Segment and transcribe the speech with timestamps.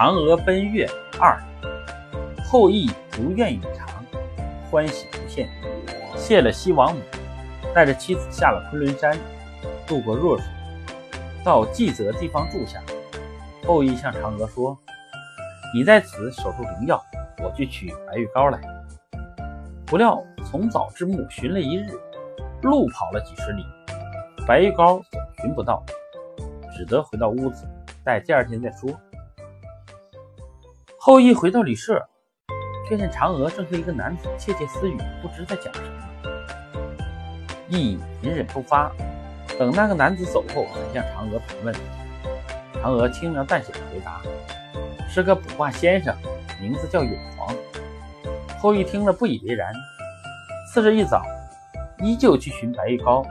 [0.00, 0.88] 嫦娥奔月
[1.20, 1.38] 二，
[2.46, 3.86] 后羿如愿以偿，
[4.70, 5.46] 欢喜无限。
[6.16, 7.02] 谢了西王母，
[7.74, 9.14] 带着妻子下了昆仑山，
[9.86, 10.46] 渡过弱水，
[11.44, 12.82] 到稷泽地方住下。
[13.66, 14.74] 后羿向嫦娥说
[15.76, 16.98] ：“你在此守住灵药，
[17.44, 18.58] 我去取白玉膏来。”
[19.84, 21.90] 不料从早至暮寻了一日，
[22.62, 23.62] 路跑了几十里，
[24.46, 25.84] 白玉膏总寻不到，
[26.74, 27.68] 只得回到屋子，
[28.02, 28.90] 待第二天再说。
[31.02, 32.06] 后羿回到旅社，
[32.86, 35.88] 却见嫦娥正和一个男子窃窃私语，不知在讲什么。
[37.70, 38.92] 羿隐忍不发，
[39.58, 41.74] 等那个男子走后，才向嫦娥盘问。
[42.82, 44.20] 嫦娥轻描淡写的回答
[45.08, 46.14] ：“是个卜卦先生，
[46.60, 47.56] 名字叫永璜。”
[48.60, 49.72] 后羿听了不以为然。
[50.70, 51.22] 次日一早，
[52.00, 53.24] 依旧去寻白玉膏，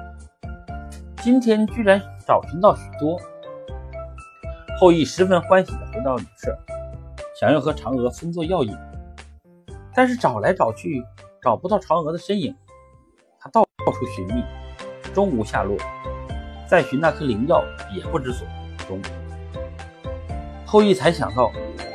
[1.17, 3.15] 今天居然找寻到许多。
[4.79, 6.57] 后羿十分欢喜的回到旅社。
[7.39, 8.75] 想要和嫦娥分作药引，
[9.95, 11.01] 但是找来找去
[11.41, 12.53] 找不到嫦娥的身影，
[13.39, 14.43] 他到处寻觅，
[15.13, 15.77] 终无下落。
[16.67, 17.63] 再寻那颗灵药
[17.95, 18.45] 也不知所
[18.89, 18.99] 踪。
[20.65, 21.49] 后羿才想到，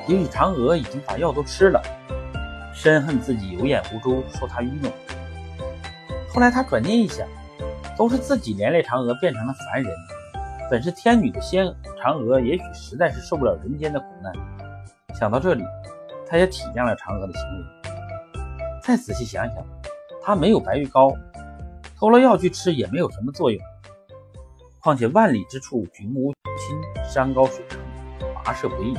[0.09, 1.83] 也许嫦娥已经把药都吃了，
[2.73, 4.91] 深恨自己有眼无珠，受他愚弄。
[6.33, 7.29] 后来他转念一想，
[7.99, 9.93] 都是自己连累嫦娥变成了凡人，
[10.71, 11.67] 本是天女的仙
[12.03, 14.33] 嫦娥，也许实在是受不了人间的苦难。
[15.15, 15.65] 想到这里，
[16.29, 17.65] 他也体谅了嫦娥的行为。
[18.83, 19.65] 再仔细想想，
[20.23, 21.13] 他没有白玉膏，
[21.97, 23.61] 偷了药去吃也没有什么作用。
[24.81, 26.77] 况且万里之处举目无亲，
[27.09, 27.79] 山高水长，
[28.45, 28.95] 跋涉不易。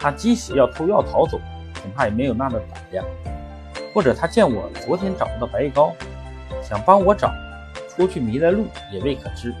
[0.00, 1.38] 他即使要偷药逃走，
[1.80, 3.04] 恐怕也没有那的胆量。
[3.94, 5.92] 或者他见我昨天找不到白玉膏，
[6.62, 7.32] 想帮我找，
[7.88, 9.54] 出去迷了路也未可知。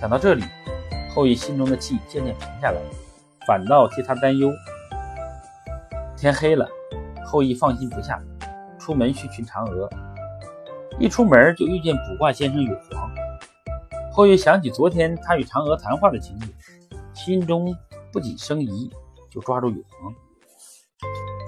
[0.00, 0.44] 想到这里，
[1.14, 2.80] 后羿心中的气渐渐平下来，
[3.46, 4.50] 反倒替他担忧。
[6.20, 6.68] 天黑了，
[7.24, 8.22] 后羿放心不下，
[8.78, 9.88] 出门去寻嫦娥。
[10.98, 13.10] 一出门就遇见卜卦先生有黄。
[14.12, 16.52] 后羿想起昨天他与嫦娥谈话的情景，
[17.14, 17.74] 心中
[18.12, 18.90] 不仅生疑，
[19.30, 20.14] 就抓住有黄，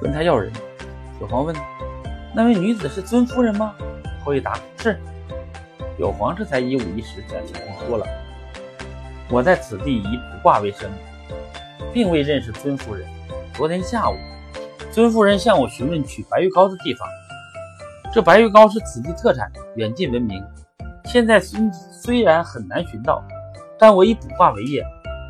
[0.00, 0.50] 问他要人。
[1.21, 1.55] 有黄问
[2.34, 3.75] ：“那位女子是尊夫人吗？”
[4.25, 4.99] 后羿答：“是。”
[6.00, 8.06] 有黄这才一五一十将情况说了
[9.28, 10.91] ：“我在此地以卜卦为生，
[11.93, 13.06] 并未认识尊夫人。
[13.53, 14.15] 昨天下午。”
[14.93, 17.09] 尊夫人向我询问取白玉膏的地方，
[18.13, 20.45] 这白玉膏是此地特产，远近闻名。
[21.07, 21.59] 现在虽
[21.91, 23.25] 虽然很难寻到，
[23.79, 24.85] 但我以卜卦为业，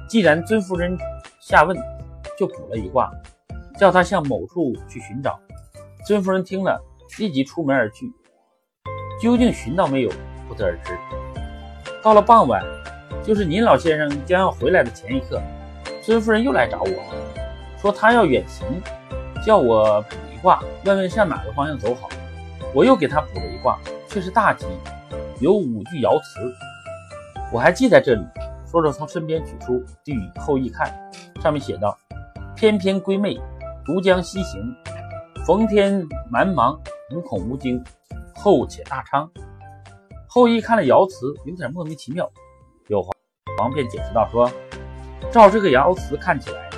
[0.09, 0.99] 既然尊夫人
[1.41, 1.77] 下问，
[2.37, 3.09] 就卜了一卦，
[3.79, 5.39] 叫他向某处去寻找。
[6.05, 6.83] 尊夫人听了，
[7.21, 8.13] 立即出门而去。
[9.23, 10.11] 究竟寻到没有，
[10.49, 10.99] 不得而知。
[12.03, 12.65] 到了傍晚，
[13.23, 15.41] 就是您老先生将要回来的前一刻，
[16.03, 18.67] 尊夫人又来找我，说她要远行。
[19.45, 22.09] 叫我卜一卦，问问向哪个方向走好。
[22.75, 24.67] 我又给他卜了一卦，却是大吉，
[25.41, 26.41] 有五句爻辞，
[27.53, 28.25] 我还记在这里。
[28.65, 30.91] 说着，从身边取出，递与后羿看，
[31.43, 31.95] 上面写道
[32.57, 33.39] ：“翩翩归妹，
[33.85, 34.63] 独将西行。
[35.45, 36.79] 逢天蛮茫，
[37.15, 37.85] 无恐无惊，
[38.35, 39.31] 后且大昌。”
[40.27, 42.31] 后羿看了爻辞，有点莫名其妙。
[42.89, 43.13] 有黄
[43.59, 44.51] 黄便解释道：“说
[45.31, 46.71] 照这个爻辞看起来，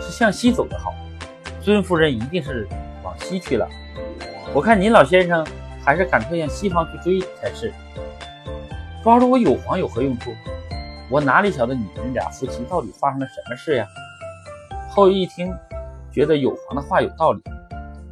[0.00, 0.92] 是向西走的好。”
[1.66, 2.64] 尊夫人一定是
[3.02, 3.68] 往西去了，
[4.54, 5.44] 我看您老先生
[5.84, 7.74] 还是赶快向西方去追才是。
[9.02, 10.32] 抓住我有黄有何用处？
[11.10, 13.88] 我哪里晓得你们俩夫妻到底发生了什么事呀？
[14.88, 15.52] 后羿一听，
[16.12, 17.42] 觉得有黄的话有道理，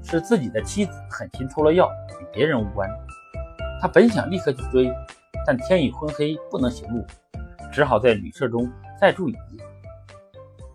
[0.02, 1.88] 是自己的妻子狠心偷了药，
[2.20, 2.90] 与别人无关。
[3.80, 4.92] 他本想立刻去追，
[5.46, 7.06] 但天已昏黑，不能行路，
[7.72, 8.68] 只好在旅社中
[9.00, 9.64] 再住一夜。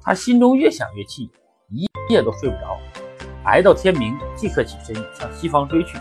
[0.02, 1.30] 他心中越想越气。
[1.72, 2.78] 一夜都睡不着，
[3.44, 5.98] 挨到天明，即刻起身向西方追去。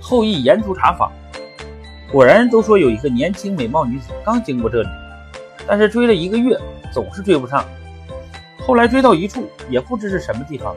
[0.00, 1.12] 后羿沿途查访，
[2.10, 4.88] 果然都说有一个年轻美貌女子刚经过这里，
[5.66, 6.58] 但是追了一个月，
[6.90, 7.62] 总是追不上。
[8.66, 10.74] 后来追到一处，也不知是什么地方，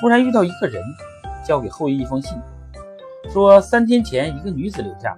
[0.00, 0.82] 忽然遇到一个人，
[1.44, 2.38] 交给后羿一封信，
[3.30, 5.14] 说三天前一个女子留下，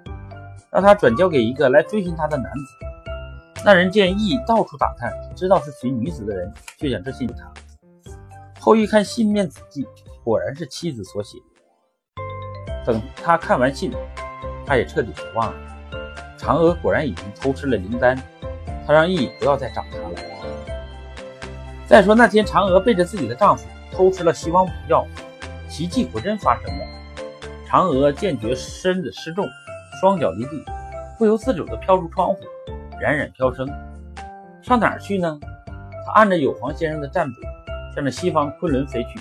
[0.72, 2.89] 让他转交给一个来追寻他的男子。
[3.62, 7.52] 那人见羿到处打探，知道是寻女子的人，就将这信给他。
[8.58, 9.86] 后羿看信面字迹，
[10.24, 11.36] 果然是妻子所写。
[12.86, 13.92] 等他看完信，
[14.64, 15.58] 他也彻底绝望了。
[16.38, 18.16] 嫦娥果然已经偷吃了灵丹，
[18.86, 20.14] 他让羿不要再找他了。
[21.86, 25.06] 再说那天嫦娥背着自己的丈夫偷吃了西王母药，
[25.68, 26.86] 奇迹果真发生了。
[27.68, 29.46] 嫦娥见觉身子失重，
[30.00, 30.64] 双脚离地，
[31.18, 32.38] 不由自主地飘出窗户。
[33.00, 33.66] 冉冉飘升，
[34.60, 35.40] 上哪儿去呢？
[36.04, 37.40] 她按着有黄先生的占卜，
[37.94, 39.18] 向着西方昆仑飞去。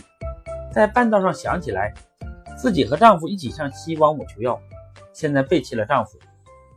[0.69, 1.93] 在半道上想起来，
[2.57, 4.59] 自己和丈夫一起向西王母求药，
[5.13, 6.19] 现在背弃了丈夫，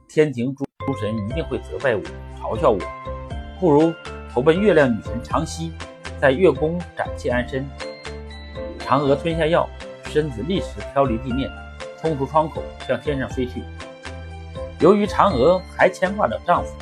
[0.08, 0.64] 天庭诸
[1.00, 2.02] 神一定会责备我，
[2.40, 2.78] 嘲笑我。
[3.58, 3.93] 不如
[4.32, 5.72] 投奔月亮女神长息，
[6.20, 7.69] 在月宫暂且安身。
[8.78, 9.69] 嫦娥吞下药，
[10.05, 11.50] 身子立时飘离地面，
[12.00, 13.62] 冲出窗口向天上飞去。
[14.81, 16.75] 由于嫦娥还牵挂着丈夫，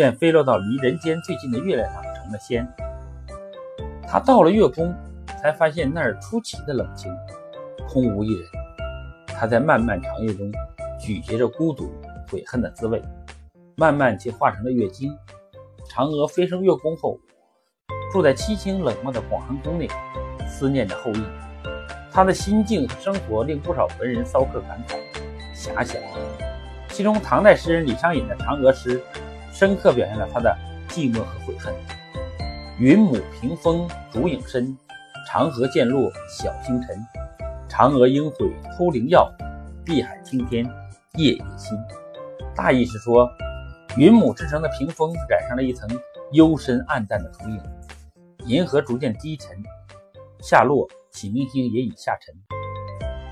[0.00, 2.66] 便飞落到离人间最近的月亮上，成了仙。
[4.08, 4.96] 他到了月宫。
[5.40, 7.10] 才发现那儿出奇的冷清，
[7.88, 8.46] 空无一人。
[9.26, 10.52] 他在漫漫长夜中
[10.98, 11.90] 咀嚼着孤独、
[12.28, 13.02] 悔恨的滋味，
[13.76, 15.10] 慢慢却化成了月经。
[15.88, 17.18] 嫦娥飞升月宫后，
[18.12, 19.88] 住在凄清冷漠的广寒宫内，
[20.46, 21.22] 思念着后羿。
[22.12, 24.98] 他的心境和生活令不少文人骚客感慨
[25.56, 25.98] 遐想。
[26.90, 29.00] 其中，唐代诗人李商隐的《嫦娥》诗，
[29.52, 30.56] 深刻表现了他的
[30.88, 31.74] 寂寞和悔恨。
[32.78, 34.76] 云母屏风烛影深。
[35.28, 37.06] 长河渐落晓星沉，
[37.68, 39.30] 嫦娥应悔偷灵药，
[39.84, 40.68] 碧海青天
[41.14, 41.78] 夜夜心。
[42.52, 43.30] 大意是说，
[43.96, 45.88] 云母制成的屏风染上了一层
[46.32, 47.62] 幽深暗淡的烛影，
[48.46, 49.56] 银河逐渐低沉
[50.40, 52.34] 下落，启明星也已下沉。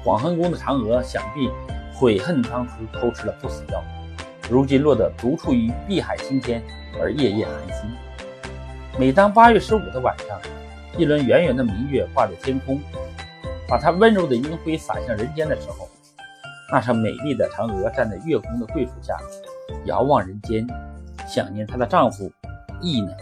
[0.04, 1.50] 广寒宫的嫦娥想必
[1.92, 3.82] 悔恨当初偷吃了不死药，
[4.50, 6.62] 如今落得独处于碧海青天
[7.00, 7.90] 而夜夜寒心。
[8.98, 10.38] 每当八月十五的晚上。
[10.96, 12.80] 一轮圆圆的明月挂在天空，
[13.68, 15.88] 把它温柔的银辉洒向人间的时候，
[16.72, 19.16] 那上美丽的嫦娥站在月宫的桂树下，
[19.84, 20.66] 遥望人间，
[21.24, 22.32] 想念她的丈夫
[22.80, 23.12] 羿呢。